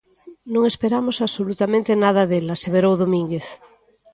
[0.53, 3.47] Non esperamos absolutamente nada del, aseverou Domínguez.